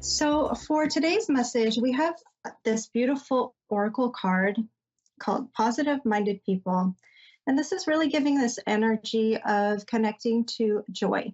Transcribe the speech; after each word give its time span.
So, 0.00 0.54
for 0.54 0.86
today's 0.86 1.28
message, 1.28 1.76
we 1.78 1.92
have 1.92 2.14
this 2.64 2.86
beautiful 2.86 3.54
oracle 3.68 4.10
card 4.10 4.56
called 5.18 5.52
Positive 5.52 6.04
Minded 6.04 6.44
People. 6.44 6.94
And 7.46 7.58
this 7.58 7.72
is 7.72 7.86
really 7.86 8.08
giving 8.08 8.38
this 8.38 8.58
energy 8.66 9.36
of 9.36 9.86
connecting 9.86 10.44
to 10.56 10.84
joy, 10.90 11.32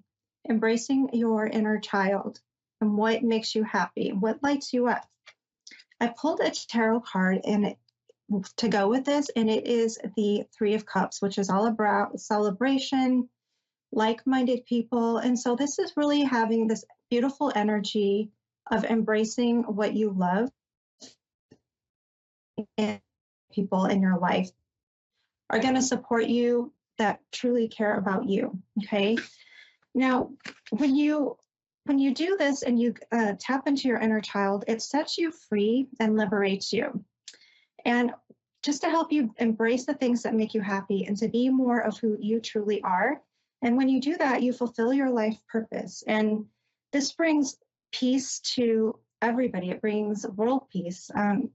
embracing 0.48 1.10
your 1.12 1.46
inner 1.46 1.78
child 1.78 2.40
and 2.80 2.96
what 2.96 3.22
makes 3.22 3.54
you 3.54 3.64
happy, 3.64 4.12
what 4.12 4.42
lights 4.42 4.72
you 4.72 4.88
up. 4.88 5.06
I 6.00 6.08
pulled 6.08 6.40
a 6.40 6.50
tarot 6.50 7.00
card 7.00 7.40
and 7.44 7.66
it, 7.66 7.78
to 8.56 8.68
go 8.68 8.88
with 8.88 9.04
this, 9.04 9.30
and 9.36 9.48
it 9.50 9.66
is 9.66 9.98
the 10.16 10.44
Three 10.56 10.74
of 10.74 10.86
Cups, 10.86 11.22
which 11.22 11.38
is 11.38 11.50
all 11.50 11.66
about 11.66 12.18
celebration, 12.18 13.28
like 13.92 14.26
minded 14.26 14.64
people. 14.66 15.18
And 15.18 15.38
so 15.38 15.54
this 15.54 15.78
is 15.78 15.96
really 15.96 16.22
having 16.22 16.66
this 16.66 16.84
beautiful 17.10 17.52
energy 17.54 18.30
of 18.70 18.84
embracing 18.84 19.62
what 19.62 19.94
you 19.94 20.10
love 20.10 20.50
people 23.52 23.86
in 23.86 24.00
your 24.00 24.18
life 24.18 24.50
are 25.50 25.58
going 25.58 25.74
to 25.74 25.82
support 25.82 26.26
you 26.26 26.72
that 26.98 27.20
truly 27.32 27.68
care 27.68 27.96
about 27.96 28.28
you 28.28 28.58
okay? 28.82 29.16
Now 29.94 30.30
when 30.70 30.96
you 30.96 31.36
when 31.84 31.98
you 31.98 32.14
do 32.14 32.36
this 32.38 32.62
and 32.62 32.80
you 32.80 32.94
uh, 33.10 33.34
tap 33.38 33.66
into 33.66 33.88
your 33.88 33.98
inner 33.98 34.20
child 34.20 34.64
it 34.68 34.82
sets 34.82 35.18
you 35.18 35.30
free 35.30 35.88
and 36.00 36.16
liberates 36.16 36.72
you. 36.72 37.04
And 37.84 38.12
just 38.62 38.82
to 38.82 38.90
help 38.90 39.12
you 39.12 39.34
embrace 39.38 39.86
the 39.86 39.94
things 39.94 40.22
that 40.22 40.34
make 40.34 40.54
you 40.54 40.60
happy 40.60 41.04
and 41.04 41.16
to 41.18 41.28
be 41.28 41.48
more 41.48 41.80
of 41.80 41.98
who 41.98 42.16
you 42.20 42.40
truly 42.40 42.80
are. 42.82 43.20
And 43.60 43.76
when 43.76 43.88
you 43.88 44.00
do 44.00 44.16
that 44.16 44.42
you 44.42 44.52
fulfill 44.52 44.92
your 44.92 45.10
life 45.10 45.36
purpose. 45.48 46.04
And 46.06 46.46
this 46.92 47.12
brings 47.12 47.56
peace 47.92 48.40
to 48.40 48.98
everybody. 49.20 49.70
It 49.70 49.80
brings 49.80 50.26
world 50.26 50.68
peace. 50.70 51.10
Um, 51.14 51.50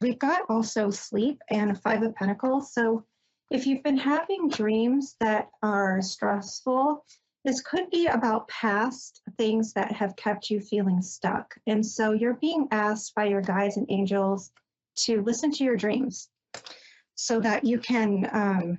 we've 0.00 0.18
got 0.18 0.42
also 0.48 0.90
sleep 0.90 1.40
and 1.50 1.80
five 1.82 2.02
of 2.02 2.14
pentacles. 2.14 2.72
So 2.72 3.04
if 3.50 3.66
you've 3.66 3.82
been 3.82 3.98
having 3.98 4.48
dreams 4.48 5.16
that 5.20 5.48
are 5.62 6.02
stressful 6.02 7.04
this 7.46 7.60
could 7.60 7.88
be 7.90 8.08
about 8.08 8.48
past 8.48 9.22
things 9.38 9.72
that 9.74 9.92
have 9.92 10.16
kept 10.16 10.50
you 10.50 10.58
feeling 10.60 11.00
stuck. 11.00 11.54
And 11.68 11.86
so 11.86 12.10
you're 12.10 12.34
being 12.34 12.66
asked 12.72 13.14
by 13.14 13.26
your 13.26 13.40
guides 13.40 13.76
and 13.76 13.86
angels 13.88 14.50
to 15.04 15.22
listen 15.22 15.52
to 15.52 15.62
your 15.62 15.76
dreams 15.76 16.28
so 17.14 17.38
that 17.38 17.62
you 17.64 17.78
can 17.78 18.28
um, 18.32 18.78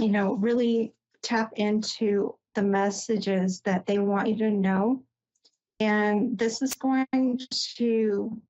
you 0.00 0.08
know 0.08 0.34
really 0.34 0.92
tap 1.22 1.52
into 1.54 2.34
the 2.56 2.62
messages 2.62 3.60
that 3.60 3.86
they 3.86 4.00
want 4.00 4.26
you 4.26 4.36
to 4.38 4.50
know. 4.50 5.04
And 5.78 6.36
this 6.36 6.62
is 6.62 6.74
going 6.74 7.38
to 7.76 8.42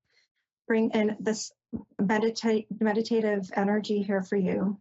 bring 0.67 0.89
in 0.89 1.17
this 1.19 1.51
meditate, 1.99 2.67
meditative 2.79 3.49
energy 3.55 4.01
here 4.01 4.21
for 4.21 4.35
you 4.35 4.79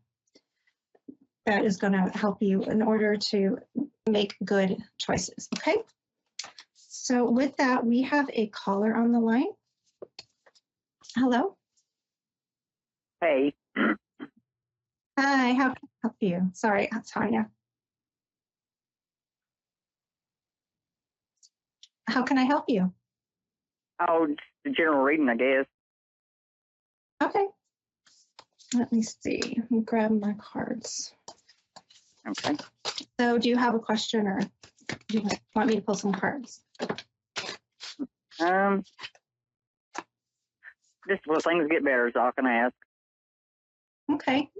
that 1.46 1.64
is 1.64 1.76
going 1.76 1.92
to 1.92 2.16
help 2.16 2.42
you 2.42 2.62
in 2.62 2.82
order 2.82 3.16
to 3.16 3.58
make 4.08 4.36
good 4.44 4.76
choices. 4.98 5.48
Okay. 5.58 5.76
So, 6.74 7.28
with 7.28 7.56
that, 7.56 7.84
we 7.84 8.02
have 8.02 8.30
a 8.32 8.46
caller 8.48 8.94
on 8.94 9.10
the 9.10 9.18
line. 9.18 9.50
Hello. 11.16 11.56
Hey. 13.20 13.54
Hi, 13.76 15.52
how 15.52 15.68
can 15.68 15.76
I 15.82 15.98
help 16.02 16.16
you? 16.20 16.50
Sorry, 16.54 16.88
Tanya. 17.12 17.48
How 22.08 22.22
can 22.22 22.38
I 22.38 22.44
help 22.44 22.64
you? 22.68 22.92
Oh, 24.00 24.26
just 24.26 24.40
the 24.64 24.70
general 24.70 25.02
reading, 25.02 25.28
I 25.28 25.36
guess. 25.36 25.66
Okay. 27.22 27.46
Let 28.74 28.92
me 28.92 29.02
see. 29.02 29.40
Let 29.56 29.70
me 29.70 29.80
grab 29.80 30.18
my 30.18 30.34
cards. 30.34 31.12
Okay. 32.28 32.56
So, 33.20 33.38
do 33.38 33.48
you 33.48 33.56
have 33.56 33.74
a 33.74 33.78
question 33.78 34.26
or 34.26 34.40
do 35.08 35.18
you 35.18 35.28
want 35.54 35.68
me 35.68 35.76
to 35.76 35.82
pull 35.82 35.94
some 35.94 36.12
cards? 36.12 36.60
Um, 38.40 38.82
just 41.08 41.26
will 41.26 41.40
things 41.40 41.68
get 41.70 41.84
better 41.84 42.08
is 42.08 42.14
all 42.16 42.28
I 42.28 42.30
can 42.32 42.46
ask. 42.46 42.74
Okay. 44.12 44.50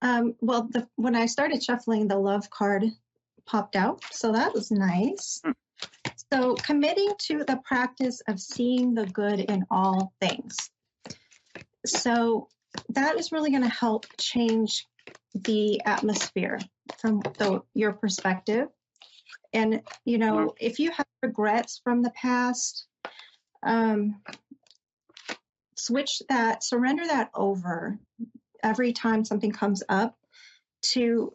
Um, 0.00 0.34
well, 0.40 0.68
the, 0.70 0.88
when 0.96 1.14
I 1.14 1.26
started 1.26 1.62
shuffling, 1.62 2.08
the 2.08 2.18
love 2.18 2.48
card 2.50 2.84
popped 3.46 3.76
out, 3.76 4.02
so 4.10 4.32
that 4.32 4.54
was 4.54 4.70
nice. 4.70 5.40
Hmm. 5.44 5.52
So, 6.32 6.54
committing 6.54 7.12
to 7.26 7.44
the 7.44 7.60
practice 7.64 8.22
of 8.28 8.40
seeing 8.40 8.94
the 8.94 9.06
good 9.06 9.40
in 9.40 9.64
all 9.70 10.12
things. 10.20 10.56
So, 11.86 12.48
that 12.90 13.16
is 13.16 13.32
really 13.32 13.50
going 13.50 13.62
to 13.62 13.68
help 13.68 14.06
change 14.18 14.86
the 15.34 15.80
atmosphere 15.84 16.58
from 16.98 17.20
the, 17.38 17.62
your 17.74 17.92
perspective. 17.92 18.68
And, 19.52 19.82
you 20.04 20.18
know, 20.18 20.54
if 20.58 20.80
you 20.80 20.90
have 20.90 21.06
regrets 21.22 21.80
from 21.84 22.02
the 22.02 22.10
past, 22.10 22.86
um, 23.62 24.20
switch 25.76 26.22
that, 26.28 26.64
surrender 26.64 27.06
that 27.06 27.30
over 27.34 27.98
every 28.62 28.92
time 28.92 29.24
something 29.24 29.52
comes 29.52 29.82
up 29.88 30.16
to 30.82 31.32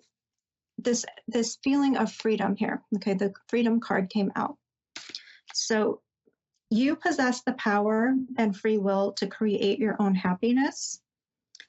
this 0.77 1.05
this 1.27 1.57
feeling 1.63 1.97
of 1.97 2.11
freedom 2.11 2.55
here. 2.55 2.81
Okay, 2.95 3.13
the 3.13 3.33
freedom 3.47 3.79
card 3.79 4.09
came 4.09 4.31
out. 4.35 4.57
So 5.53 6.01
you 6.69 6.95
possess 6.95 7.41
the 7.41 7.53
power 7.53 8.15
and 8.37 8.55
free 8.55 8.77
will 8.77 9.13
to 9.13 9.27
create 9.27 9.79
your 9.79 9.95
own 9.99 10.15
happiness. 10.15 11.01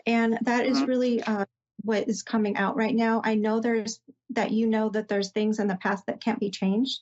And 0.06 0.38
that 0.42 0.66
is 0.66 0.80
Mhm. 0.82 0.86
really 0.86 1.22
uh, 1.22 1.46
what 1.82 2.08
is 2.08 2.22
coming 2.22 2.56
out 2.56 2.76
right 2.76 2.94
now. 2.94 3.22
I 3.24 3.34
know 3.34 3.60
there's 3.60 4.00
that 4.30 4.50
you 4.50 4.66
know 4.66 4.90
that 4.90 5.08
there's 5.08 5.30
things 5.30 5.58
in 5.58 5.66
the 5.68 5.76
past 5.76 6.06
that 6.06 6.20
can't 6.20 6.38
be 6.40 6.50
changed, 6.50 7.00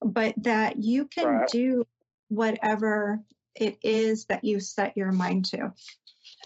but 0.00 0.34
that 0.42 0.78
you 0.82 1.06
can 1.06 1.26
Right. 1.26 1.48
do 1.50 1.86
whatever 2.28 3.20
it 3.54 3.78
is 3.82 4.24
that 4.26 4.44
you 4.44 4.60
set 4.60 4.96
your 4.96 5.12
mind 5.12 5.46
to. 5.46 5.72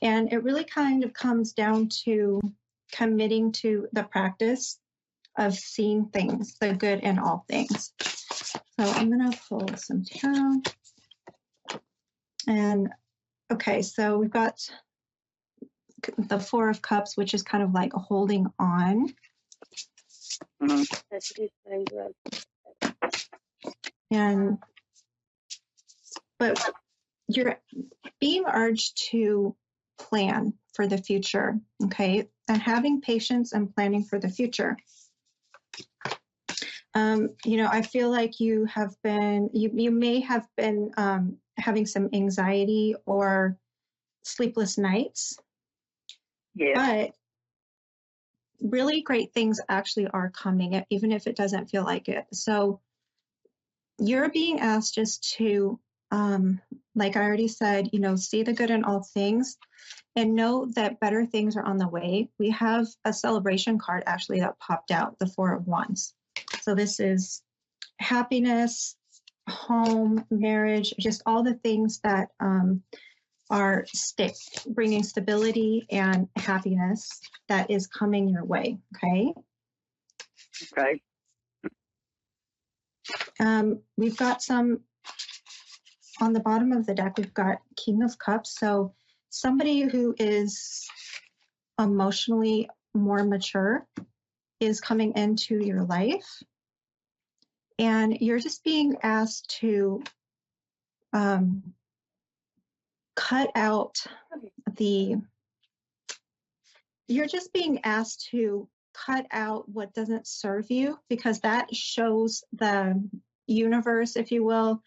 And 0.03 0.33
it 0.33 0.43
really 0.43 0.65
kind 0.65 1.05
of 1.05 1.13
comes 1.13 1.53
down 1.53 1.89
to 2.05 2.41
committing 2.93 3.53
to 3.53 3.89
the 3.93 4.05
practice 4.05 4.79
of 5.37 5.55
seeing 5.55 6.09
things, 6.09 6.57
the 6.61 6.75
good 6.75 7.01
in 7.01 7.19
all 7.19 7.45
things. 7.49 7.93
So 8.79 8.85
I'm 8.85 9.11
going 9.11 9.31
to 9.31 9.39
pull 9.49 9.69
some 9.77 10.05
tarot. 10.05 10.63
And 12.47 12.89
okay, 13.53 13.83
so 13.83 14.19
we've 14.19 14.31
got 14.31 14.61
the 16.17 16.41
Four 16.41 16.71
of 16.71 16.81
Cups, 16.81 17.17
which 17.17 17.35
is 17.35 17.43
kind 17.43 17.63
of 17.63 17.73
like 17.73 17.93
holding 17.93 18.47
on. 18.59 19.13
And, 24.13 24.59
but 26.39 26.71
you're 27.29 27.59
being 28.21 28.45
urged 28.47 29.11
to 29.11 29.55
plan 29.99 30.55
for 30.75 30.87
the 30.87 30.99
future, 30.99 31.61
okay? 31.85 32.29
And 32.49 32.61
having 32.61 33.01
patience 33.01 33.53
and 33.53 33.73
planning 33.75 34.05
for 34.05 34.19
the 34.19 34.29
future. 34.29 34.77
Um, 36.95 37.31
you 37.45 37.57
know, 37.57 37.69
I 37.71 37.83
feel 37.83 38.11
like 38.11 38.41
you 38.41 38.65
have 38.65 38.95
been, 39.03 39.51
you, 39.53 39.71
you 39.75 39.91
may 39.93 40.21
have 40.21 40.47
been 40.57 40.91
um, 40.97 41.37
having 41.61 41.87
some 41.87 42.09
anxiety 42.13 42.95
or 43.07 43.57
sleepless 44.23 44.79
nights, 44.79 45.39
Yes. 46.55 46.75
but 46.75 48.69
really 48.69 49.03
great 49.03 49.33
things 49.33 49.61
actually 49.69 50.07
are 50.09 50.31
coming, 50.31 50.85
even 50.91 51.13
if 51.13 51.27
it 51.27 51.37
doesn't 51.37 51.71
feel 51.71 51.85
like 51.85 52.09
it. 52.09 52.27
So 52.33 52.81
you're 53.99 54.31
being 54.31 54.61
asked 54.61 54.95
just 54.95 55.35
to, 55.37 55.79
um, 56.11 56.61
like 56.95 57.17
I 57.17 57.23
already 57.23 57.49
said, 57.49 57.91
you 57.93 58.01
know, 58.01 58.17
see 58.17 58.43
the 58.43 58.53
good 58.53 58.71
in 58.71 58.85
all 58.85 59.03
things 59.03 59.57
and 60.17 60.35
know 60.35 60.67
that 60.75 61.01
better 61.01 61.25
things 61.25 61.57
are 61.57 61.63
on 61.63 61.79
the 61.79 61.89
way. 61.89 62.29
We 62.39 62.51
have 62.51 62.87
a 63.05 63.13
celebration 63.13 63.79
card 63.79 64.03
actually 64.07 64.41
that 64.41 64.59
popped 64.59 64.91
out, 64.91 65.19
the 65.19 65.27
Four 65.27 65.55
of 65.55 65.67
Wands. 65.67 66.15
So 66.63 66.75
this 66.75 67.01
is 67.01 67.43
happiness, 67.99 68.97
home, 69.51 70.25
marriage, 70.31 70.95
just 70.99 71.23
all 71.27 71.43
the 71.43 71.55
things 71.55 72.01
that 72.05 72.29
um, 72.41 72.83
are 73.51 73.85
stick, 73.93 74.35
bringing 74.67 75.03
stability 75.03 75.87
and 75.91 76.29
happiness 76.37 77.21
that 77.49 77.71
is 77.71 77.87
coming 77.87 78.29
your 78.29 78.45
way. 78.45 78.79
Okay. 78.97 79.35
Okay. 80.73 81.03
Um, 83.41 83.81
we've 83.97 84.17
got 84.17 84.43
some 84.43 84.81
on 86.21 86.33
the 86.33 86.41
bottom 86.41 86.73
of 86.73 86.87
the 86.87 86.95
deck. 86.95 87.19
We've 87.19 87.35
got 87.35 87.59
King 87.77 88.03
of 88.03 88.19
Cups. 88.19 88.57
So 88.59 88.95
somebody 89.31 89.83
who 89.83 90.15
is 90.19 90.87
emotionally 91.79 92.69
more 92.95 93.25
mature 93.25 93.87
is 94.61 94.81
coming 94.81 95.15
into 95.17 95.57
your 95.65 95.85
life, 95.85 96.43
and 97.81 98.19
you're 98.21 98.39
just 98.39 98.63
being 98.63 98.99
asked 99.03 99.57
to 99.61 100.03
um, 101.15 101.73
cut 103.17 103.51
out 103.55 103.97
the. 104.77 105.17
You're 107.09 107.27
just 107.27 107.53
being 107.53 107.81
asked 107.85 108.29
to 108.31 108.69
cut 108.93 109.27
out 109.33 109.69
what 109.69 109.95
doesn't 109.95 110.29
serve 110.29 110.71
you 110.71 110.99
because 111.09 111.41
that 111.41 111.75
shows 111.75 112.45
the 112.53 113.03
universe, 113.47 114.15
if 114.15 114.31
you 114.31 114.45
will, 114.45 114.83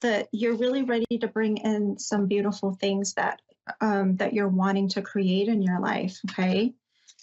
that 0.00 0.28
you're 0.32 0.56
really 0.56 0.82
ready 0.82 1.18
to 1.20 1.28
bring 1.28 1.58
in 1.58 1.98
some 1.98 2.26
beautiful 2.26 2.72
things 2.72 3.14
that 3.14 3.40
um, 3.82 4.16
that 4.16 4.32
you're 4.32 4.48
wanting 4.48 4.88
to 4.88 5.02
create 5.02 5.48
in 5.48 5.60
your 5.60 5.80
life. 5.80 6.18
Okay, 6.30 6.72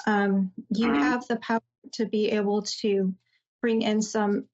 um, 0.06 0.52
you 0.70 0.88
Mhm. 0.88 1.00
have 1.00 1.28
the 1.28 1.38
power 1.38 1.62
to 1.94 2.06
be 2.06 2.32
able 2.32 2.62
to 2.62 3.16
bring 3.60 3.82
in 3.82 4.02
some 4.04 4.48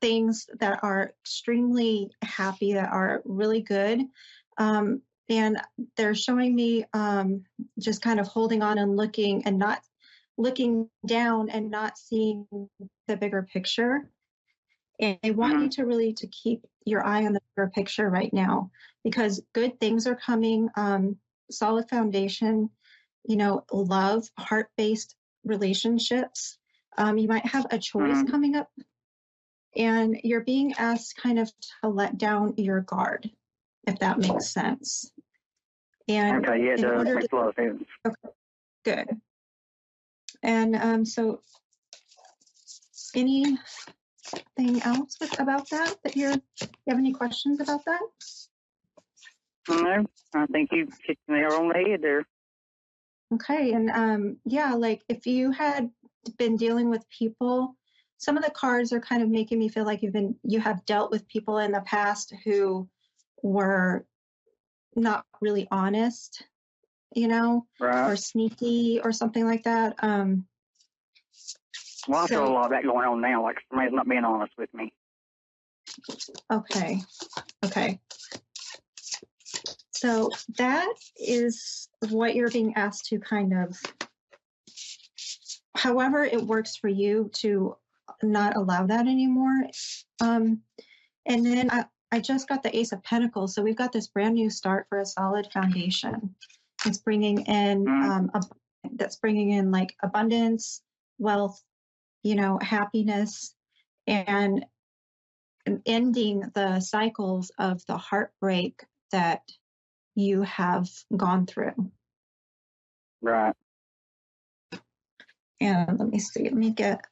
things 0.00 0.46
that 0.60 0.80
are 0.82 1.12
extremely 1.22 2.10
happy, 2.22 2.74
that 2.74 2.90
are 2.90 3.22
really 3.24 3.60
good. 3.60 4.02
Um, 4.58 5.02
and 5.28 5.60
they're 5.96 6.14
showing 6.14 6.54
me 6.54 6.84
um, 6.92 7.44
just 7.78 8.02
kind 8.02 8.20
of 8.20 8.26
holding 8.26 8.62
on 8.62 8.78
and 8.78 8.96
looking 8.96 9.46
and 9.46 9.58
not 9.58 9.80
looking 10.36 10.88
down 11.06 11.48
and 11.48 11.70
not 11.70 11.96
seeing 11.96 12.46
the 13.08 13.16
bigger 13.16 13.42
picture. 13.42 14.10
And 15.00 15.18
I 15.24 15.30
want 15.30 15.62
you 15.62 15.68
to 15.70 15.86
really 15.86 16.12
to 16.14 16.26
keep 16.28 16.66
your 16.84 17.04
eye 17.04 17.24
on 17.24 17.32
the 17.32 17.40
bigger 17.56 17.70
picture 17.70 18.08
right 18.08 18.32
now 18.32 18.70
because 19.02 19.42
good 19.52 19.80
things 19.80 20.06
are 20.06 20.16
coming. 20.16 20.68
Um, 20.76 21.16
solid 21.50 21.88
foundation, 21.88 22.70
you 23.24 23.36
know, 23.36 23.64
love, 23.72 24.28
heart-based 24.38 25.14
relationships. 25.44 26.58
Um, 26.96 27.18
you 27.18 27.28
might 27.28 27.46
have 27.46 27.66
a 27.70 27.78
choice 27.78 28.22
Mhm. 28.22 28.30
coming 28.30 28.56
up, 28.56 28.70
and 29.76 30.20
you're 30.24 30.42
being 30.42 30.74
asked 30.74 31.16
kind 31.16 31.38
of 31.38 31.50
to 31.82 31.88
let 31.88 32.18
down 32.18 32.54
your 32.56 32.80
guard, 32.80 33.30
if 33.86 33.98
that 33.98 34.18
makes 34.18 34.48
sense. 34.48 35.10
And 36.08 36.46
Okay. 36.46 36.64
Yeah, 36.64 36.74
in 36.74 36.80
does 37.04 37.28
a 37.32 37.36
lot 37.36 37.48
of 37.48 37.54
sense. 37.54 37.84
Good. 38.84 39.08
And 40.42 40.76
um, 40.76 41.04
so, 41.06 41.40
anything 43.14 43.58
else 44.82 45.16
with, 45.20 45.40
about 45.40 45.70
that? 45.70 45.96
That 46.04 46.16
you're, 46.16 46.32
you 46.32 46.68
have 46.88 46.98
any 46.98 47.12
questions 47.12 47.60
about 47.60 47.84
that? 47.86 48.00
No, 49.68 50.04
I 50.34 50.46
think 50.46 50.70
you 50.72 50.88
hit 51.06 51.18
the 51.26 51.34
nail 51.34 51.52
on 51.52 51.68
the 51.68 51.74
head 51.74 52.02
there. 52.02 52.26
Okay. 53.32 53.72
And 53.72 53.90
um, 53.90 54.36
yeah, 54.44 54.74
like 54.74 55.02
if 55.08 55.26
you 55.26 55.50
had 55.50 55.90
been 56.38 56.56
dealing 56.56 56.90
with 56.90 57.08
people, 57.08 57.76
some 58.24 58.38
of 58.38 58.42
the 58.44 58.50
cards 58.50 58.90
are 58.92 59.00
kind 59.00 59.22
of 59.22 59.28
making 59.28 59.58
me 59.58 59.68
feel 59.68 59.84
like 59.84 60.02
you've 60.02 60.14
been, 60.14 60.34
you 60.42 60.58
have 60.58 60.84
dealt 60.86 61.10
with 61.10 61.28
people 61.28 61.58
in 61.58 61.72
the 61.72 61.82
past 61.82 62.32
who 62.44 62.88
were 63.42 64.06
not 64.96 65.26
really 65.42 65.68
honest, 65.70 66.42
you 67.14 67.28
know, 67.28 67.66
Right. 67.78 68.10
or 68.10 68.16
sneaky 68.16 68.98
or 69.04 69.12
something 69.12 69.44
like 69.44 69.64
that. 69.64 69.96
Um, 70.02 70.46
Well, 72.08 72.24
I 72.24 72.26
feel 72.26 72.46
so- 72.46 72.50
a 72.50 72.54
lot 72.54 72.64
of 72.66 72.70
that 72.70 72.82
going 72.84 73.06
on 73.06 73.20
now. 73.20 73.42
Like 73.42 73.58
somebody's 73.68 73.92
not 73.94 74.08
being 74.08 74.24
honest 74.24 74.54
with 74.56 74.72
me. 74.72 74.94
Okay. 76.50 77.00
Okay. 77.62 78.00
So 79.90 80.30
that 80.56 80.94
is 81.16 81.88
what 82.08 82.34
you're 82.34 82.50
being 82.50 82.74
asked 82.74 83.06
to 83.06 83.18
kind 83.18 83.52
of, 83.52 83.78
however, 85.76 86.24
it 86.24 86.42
works 86.42 86.76
for 86.76 86.88
you 86.88 87.30
to 87.34 87.76
not 88.22 88.56
allow 88.56 88.86
that 88.86 89.06
anymore. 89.06 89.68
Um, 90.20 90.60
and 91.26 91.44
then 91.44 91.70
I, 91.70 91.84
I 92.12 92.20
just 92.20 92.48
got 92.48 92.62
the 92.62 92.76
Ace 92.76 92.92
of 92.92 93.02
Pentacles. 93.02 93.54
So 93.54 93.62
we've 93.62 93.76
got 93.76 93.92
this 93.92 94.08
brand 94.08 94.34
new 94.34 94.50
start 94.50 94.86
for 94.88 95.00
a 95.00 95.06
solid 95.06 95.48
foundation. 95.52 96.34
It's 96.86 96.98
bringing 96.98 97.40
in, 97.46 97.84
Mm. 97.84 98.10
um, 98.10 98.30
a, 98.34 98.42
that's 98.96 99.16
bringing 99.16 99.50
in 99.50 99.70
like 99.70 99.94
abundance, 100.02 100.82
wealth, 101.18 101.62
you 102.22 102.34
know, 102.34 102.58
happiness, 102.60 103.54
and 104.06 104.64
ending 105.86 106.40
the 106.54 106.80
cycles 106.80 107.50
of 107.58 107.84
the 107.86 107.96
heartbreak 107.96 108.84
that 109.10 109.40
you 110.14 110.42
have 110.42 110.88
gone 111.16 111.46
through. 111.46 111.90
Right. 113.22 113.54
And 115.60 115.98
let 115.98 116.08
me 116.08 116.18
see, 116.18 116.44
let 116.44 116.52
me 116.52 116.70
get 116.70 117.04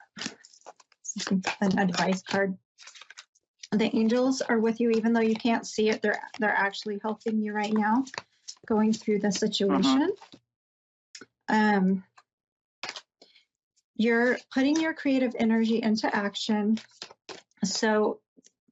an 1.61 1.79
advice 1.79 2.23
card. 2.23 2.57
The 3.71 3.95
angels 3.97 4.43
are 4.43 4.59
with 4.59 4.81
you, 4.81 4.91
even 4.91 5.13
though 5.13 5.21
you 5.21 5.35
can't 5.35 5.67
see 5.67 5.89
it. 5.89 6.03
They're 6.03 6.21
they're 6.39 6.51
actually 6.51 6.99
helping 7.03 7.41
you 7.41 7.53
right 7.53 7.73
now, 7.73 8.05
going 8.67 8.93
through 8.93 9.21
the 9.21 9.33
situation. 9.33 10.13
Um, 11.49 12.05
you're 13.97 14.39
putting 14.53 14.81
your 14.81 14.95
creative 14.95 15.35
energy 15.39 15.81
into 15.83 16.15
action. 16.15 16.79
So 17.65 18.21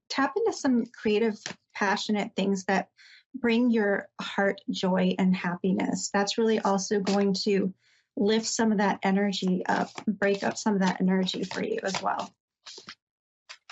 tap 0.08 0.34
into 0.36 0.52
some 0.52 0.86
creative, 0.86 1.38
passionate 1.74 2.32
things 2.34 2.64
that 2.64 2.88
bring 3.34 3.70
your 3.70 4.08
heart 4.20 4.60
joy 4.70 5.14
and 5.18 5.34
happiness. 5.34 6.10
That's 6.12 6.36
really 6.36 6.58
also 6.58 7.00
going 7.00 7.34
to 7.44 7.72
lift 8.16 8.46
some 8.46 8.72
of 8.72 8.78
that 8.78 8.98
energy 9.02 9.64
up, 9.66 9.90
break 10.06 10.42
up 10.42 10.56
some 10.56 10.74
of 10.74 10.80
that 10.80 11.00
energy 11.00 11.44
for 11.44 11.62
you 11.62 11.78
as 11.82 12.02
well. 12.02 12.32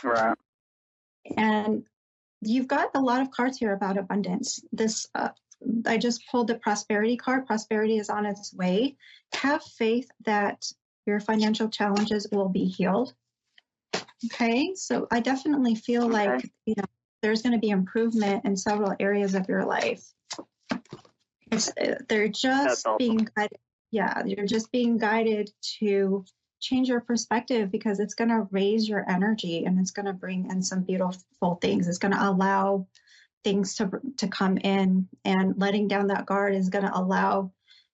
Right. 0.03 0.37
And 1.37 1.85
you've 2.41 2.69
got 2.69 2.91
a 2.95 3.01
lot 3.01 3.21
of 3.21 3.31
cards 3.31 3.59
here 3.59 3.73
about 3.73 3.99
abundance. 3.99 4.61
This, 4.73 5.07
uh, 5.15 5.31
I 5.87 5.99
just 5.99 6.23
pulled 6.31 6.47
the 6.47 6.55
prosperity 6.57 7.17
card. 7.17 7.47
Prosperity 7.47 7.99
is 7.99 8.11
on 8.11 8.27
its 8.27 8.55
way. 8.55 8.97
Have 9.35 9.63
faith 9.63 10.09
that 10.25 10.71
your 11.07 11.21
financial 11.21 11.69
challenges 11.69 12.29
will 12.31 12.49
be 12.49 12.67
healed. 12.67 13.15
Okay, 14.27 14.75
so 14.75 15.07
I 15.11 15.21
definitely 15.21 15.75
feel 15.75 16.05
Okay. 16.05 16.13
like 16.13 16.51
you 16.67 16.75
know 16.77 16.85
there's 17.23 17.43
going 17.43 17.53
to 17.53 17.59
be 17.59 17.71
improvement 17.71 18.45
in 18.45 18.57
several 18.57 18.95
areas 19.01 19.35
of 19.35 19.49
your 19.49 19.65
life. 19.65 20.05
It's, 21.51 21.69
uh, 21.81 21.99
they're 22.09 22.29
just 22.29 22.87
awesome. 22.87 22.97
being 22.99 23.29
guided. 23.37 23.59
Yeah, 23.91 24.23
you're 24.25 24.47
just 24.47 24.71
being 24.71 24.99
guided 24.99 25.51
to 25.79 26.25
change 26.61 26.89
your 26.89 27.01
perspective 27.01 27.71
because 27.71 28.01
it's 28.01 28.15
going 28.15 28.31
to 28.31 28.49
raise 28.51 28.89
your 28.89 29.09
energy 29.09 29.65
and 29.65 29.79
it's 29.79 29.93
going 29.93 30.07
to 30.07 30.13
bring 30.13 30.51
in 30.51 30.63
some 30.63 30.83
beautiful 30.83 31.57
things. 31.61 31.89
It's 31.89 31.99
going 31.99 32.15
to 32.15 32.29
allow 32.29 32.87
things 33.45 33.77
to 33.77 33.91
to 34.17 34.29
come 34.29 34.59
in 34.59 35.09
and 35.25 35.55
letting 35.59 35.89
down 35.89 36.09
that 36.09 36.27
guard 36.27 36.55
is 36.55 36.69
going 36.71 36.85
to 36.85 36.97
allow 36.97 37.53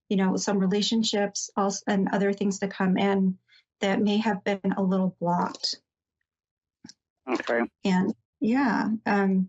you 0.08 0.16
know 0.16 0.36
some 0.36 0.58
relationships 0.58 1.50
also 1.56 1.82
and 1.86 2.08
other 2.12 2.32
things 2.32 2.58
to 2.60 2.68
come 2.68 2.96
in 2.96 3.36
that 3.80 4.00
may 4.00 4.16
have 4.16 4.42
been 4.44 4.60
a 4.76 4.82
little 4.82 5.16
blocked 5.20 5.76
Okay. 7.28 7.60
and 7.84 8.14
yeah 8.40 8.88
um, 9.06 9.48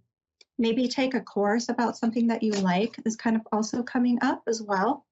maybe 0.58 0.88
take 0.88 1.14
a 1.14 1.22
course 1.22 1.70
about 1.70 1.98
something 1.98 2.28
that 2.28 2.44
you 2.44 2.52
like 2.52 2.96
is 3.06 3.16
kind 3.16 3.36
of 3.36 3.42
also 3.52 3.84
coming 3.84 4.20
up 4.22 4.44
as 4.48 4.62
well 4.62 5.06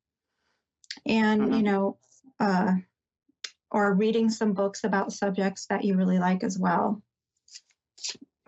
and 1.05 1.41
Mhm. 1.43 1.57
you 1.57 1.63
know 1.63 1.97
uh, 2.39 2.73
or 3.73 3.93
reading 3.93 4.29
some 4.29 4.53
books 4.53 4.83
about 4.85 5.11
subjects 5.11 5.65
that 5.65 5.83
you 5.83 5.95
really 5.97 6.19
like 6.19 6.43
as 6.43 6.57
well 6.57 7.01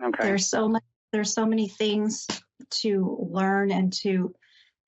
Okay. 0.02 0.28
there's 0.28 0.48
so 0.48 0.68
much 0.68 0.82
there's 1.12 1.32
so 1.32 1.46
many 1.46 1.68
things 1.68 2.26
to 2.70 3.16
learn 3.30 3.70
and 3.70 3.92
to 3.92 4.34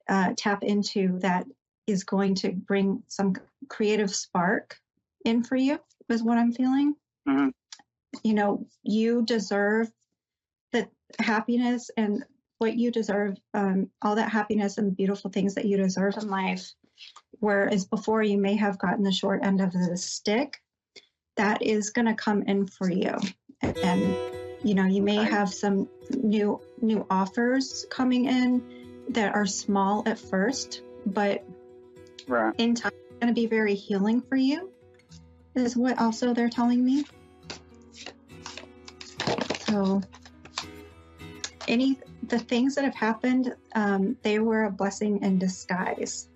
uh, 0.09 0.33
tap 0.37 0.63
into 0.63 1.19
that 1.21 1.47
is 1.87 2.05
going 2.05 2.35
to 2.35 2.53
bring 2.53 3.03
some 3.09 3.35
creative 3.69 4.15
spark 4.15 4.77
in 5.25 5.43
for 5.43 5.57
you, 5.57 5.79
is 6.09 6.23
what 6.23 6.39
I'm 6.39 6.53
feeling. 6.53 6.95
Mhm. 7.27 7.53
You 8.25 8.35
know, 8.35 8.67
you 8.83 9.23
deserve 9.23 9.91
the 10.73 10.89
happiness 11.19 11.91
and 11.97 12.25
what 12.59 12.77
you 12.77 12.91
deserve, 12.91 13.39
um, 13.55 13.91
all 14.03 14.17
that 14.17 14.31
happiness 14.31 14.77
and 14.77 14.97
beautiful 14.97 15.31
things 15.31 15.55
that 15.55 15.65
you 15.65 15.77
deserve 15.77 16.17
in 16.19 16.29
life. 16.29 16.75
Whereas 17.41 17.85
before 17.85 18.23
you 18.23 18.39
may 18.39 18.57
have 18.57 18.79
gotten 18.79 19.05
the 19.05 19.13
short 19.13 19.45
end 19.45 19.61
of 19.61 19.73
the 19.73 19.97
stick, 19.97 20.61
that 21.37 21.63
is 21.63 21.91
going 21.91 22.07
to 22.07 22.15
come 22.15 22.43
in 22.43 22.67
for 22.67 22.91
you. 22.91 23.17
And, 23.83 24.17
you 24.65 24.75
know, 24.75 24.87
you 24.87 25.03
may 25.03 25.17
have 25.17 25.53
some 25.53 25.89
new 26.11 26.61
new 26.81 27.07
offers 27.11 27.87
coming 27.91 28.25
in 28.27 28.63
that 29.11 29.35
are 29.35 29.47
small 29.47 30.03
at 30.07 30.19
first, 30.19 30.83
but 31.07 31.45
Right. 32.29 32.55
in 32.59 32.75
time 32.75 32.93
it's 33.11 33.21
going 33.21 33.35
to 33.35 33.41
be 33.41 33.47
very 33.47 33.75
healing 33.75 34.21
for 34.21 34.37
you 34.37 34.71
is 35.55 35.77
what 35.77 35.99
also 35.99 36.35
they're 36.35 36.51
telling 36.51 36.85
me 36.85 37.05
so 39.57 40.03
any 41.67 41.99
the 42.25 42.39
things 42.39 42.75
that 42.75 42.85
have 42.85 42.95
happened 42.95 43.55
um, 43.75 44.17
they 44.23 44.39
were 44.39 44.65
a 44.65 44.71
blessing 44.71 45.23
in 45.23 45.39
disguise 45.39 46.29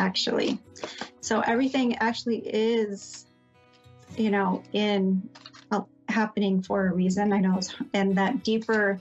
actually 0.00 0.58
so 1.20 1.40
everything 1.40 1.96
actually 1.98 2.38
is 2.38 3.26
you 4.16 4.30
know 4.30 4.62
in 4.72 5.28
uh, 5.70 5.82
happening 6.08 6.62
for 6.62 6.88
a 6.88 6.92
reason 6.92 7.32
i 7.32 7.38
know 7.38 7.58
it's- 7.58 7.74
and 7.94 8.16
that 8.16 8.42
deeper 8.42 8.98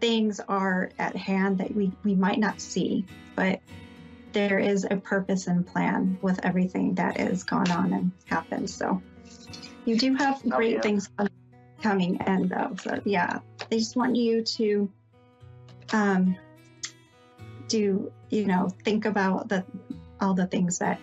things 0.00 0.40
are 0.48 0.90
at 0.98 1.14
hand 1.16 1.58
that 1.58 1.74
we 1.74 1.92
we 2.04 2.14
might 2.14 2.40
not 2.40 2.60
see 2.60 3.06
but 3.36 3.60
there 4.32 4.58
is 4.58 4.86
a 4.90 4.96
purpose 4.96 5.46
and 5.46 5.66
plan 5.66 6.18
with 6.22 6.44
everything 6.44 6.94
that 6.94 7.18
has 7.18 7.44
gone 7.44 7.70
on 7.70 7.92
and 7.92 8.12
happened. 8.26 8.68
So 8.70 9.02
you 9.84 9.96
do 9.96 10.14
have 10.14 10.40
Oh, 10.46 10.56
great 10.56 10.74
yeah. 10.76 10.80
things 10.80 11.08
coming 11.82 12.18
in 12.26 12.48
though. 12.48 12.74
So 12.80 13.00
yeah, 13.04 13.40
they 13.70 13.78
just 13.78 13.96
want 13.96 14.16
you 14.16 14.42
to 14.42 14.90
um 15.92 16.36
do, 17.68 18.12
you 18.30 18.46
know, 18.46 18.68
think 18.84 19.04
about 19.04 19.48
the 19.48 19.64
all 20.22 20.34
the 20.34 20.46
things 20.46 20.78
that 20.78 21.00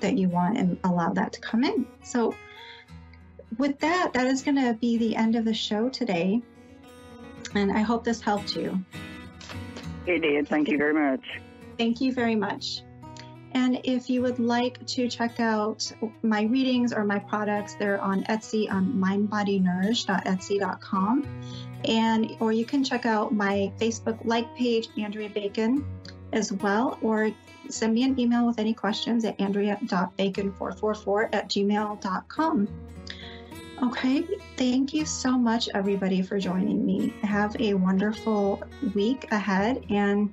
that 0.00 0.18
you 0.18 0.28
want 0.28 0.58
and 0.58 0.78
allow 0.84 1.12
that 1.12 1.32
to 1.32 1.40
come 1.40 1.64
in. 1.64 1.86
So 2.02 2.34
with 3.58 3.78
that, 3.80 4.12
that 4.14 4.26
is 4.26 4.42
going 4.42 4.56
to 4.56 4.72
be 4.74 4.96
the 4.98 5.16
end 5.16 5.36
of 5.36 5.44
the 5.44 5.54
show 5.54 5.88
today. 5.88 6.42
And 7.54 7.70
I 7.72 7.80
hope 7.80 8.04
this 8.04 8.20
helped 8.20 8.56
you. 8.56 8.84
It 10.06 10.20
did. 10.20 10.48
Thank 10.48 10.68
you 10.68 10.78
very 10.78 10.92
much. 10.92 11.24
Thank 11.78 12.00
you 12.00 12.12
very 12.12 12.36
much. 12.36 12.82
And 13.52 13.80
if 13.84 14.10
you 14.10 14.22
would 14.22 14.38
like 14.38 14.86
to 14.86 15.08
check 15.08 15.40
out 15.40 15.90
my 16.22 16.42
readings 16.42 16.92
or 16.92 17.04
my 17.04 17.18
products, 17.18 17.74
they're 17.74 18.00
on 18.00 18.22
Etsy 18.24 18.70
on 18.70 18.92
mindbodynourished.etsy.com. 18.92 21.26
And 21.86 22.36
or 22.40 22.52
you 22.52 22.66
can 22.66 22.84
check 22.84 23.06
out 23.06 23.32
my 23.32 23.72
Facebook 23.78 24.18
like 24.24 24.54
page, 24.56 24.88
Andrea 24.98 25.30
Bacon, 25.30 25.86
as 26.32 26.52
well, 26.52 26.98
or 27.00 27.30
send 27.70 27.94
me 27.94 28.02
an 28.04 28.18
email 28.18 28.46
with 28.46 28.58
any 28.58 28.74
questions 28.74 29.24
at 29.24 29.40
andrea.bacon444 29.40 31.28
at 31.32 31.48
gmail.com. 31.48 32.68
Okay, 33.82 34.24
thank 34.56 34.94
you 34.94 35.04
so 35.04 35.36
much, 35.36 35.68
everybody, 35.74 36.22
for 36.22 36.38
joining 36.38 36.84
me. 36.84 37.12
Have 37.22 37.54
a 37.60 37.74
wonderful 37.74 38.62
week 38.94 39.30
ahead 39.30 39.84
and 39.90 40.32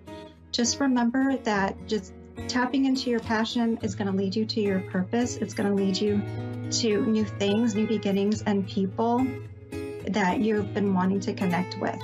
just 0.53 0.79
remember 0.79 1.35
that 1.37 1.75
just 1.87 2.13
tapping 2.47 2.85
into 2.85 3.09
your 3.09 3.19
passion 3.19 3.77
is 3.81 3.95
going 3.95 4.09
to 4.09 4.15
lead 4.15 4.35
you 4.35 4.45
to 4.45 4.61
your 4.61 4.79
purpose. 4.79 5.37
It's 5.37 5.53
going 5.53 5.69
to 5.69 5.75
lead 5.75 5.97
you 5.97 6.21
to 6.71 7.05
new 7.05 7.25
things, 7.25 7.75
new 7.75 7.87
beginnings, 7.87 8.43
and 8.43 8.67
people 8.67 9.27
that 10.07 10.39
you've 10.39 10.73
been 10.73 10.93
wanting 10.93 11.19
to 11.21 11.33
connect 11.33 11.79
with. 11.79 11.99